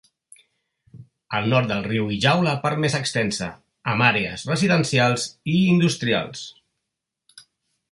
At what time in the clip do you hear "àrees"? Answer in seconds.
4.07-4.47